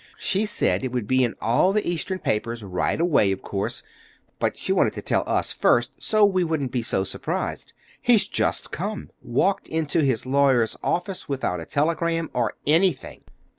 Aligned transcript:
She 0.17 0.47
said 0.47 0.83
it 0.83 0.91
would 0.91 1.05
be 1.05 1.23
in 1.23 1.35
all 1.39 1.71
the 1.73 1.87
Eastern 1.87 2.17
papers 2.17 2.63
right 2.63 2.99
away, 2.99 3.31
of 3.31 3.43
course, 3.43 3.83
but 4.39 4.57
she 4.57 4.71
wanted 4.73 4.93
to 4.93 5.03
tell 5.03 5.23
us 5.27 5.53
first, 5.53 5.91
so 5.99 6.25
we 6.25 6.43
wouldn't 6.43 6.71
be 6.71 6.81
so 6.81 7.03
surprised. 7.03 7.73
He's 8.01 8.27
just 8.27 8.71
come. 8.71 9.11
Walked 9.21 9.67
into 9.67 10.01
his 10.01 10.25
lawyer's 10.25 10.75
office 10.81 11.29
without 11.29 11.59
a 11.61 11.67
telegram, 11.67 12.31
or 12.33 12.53
anything. 12.65 13.25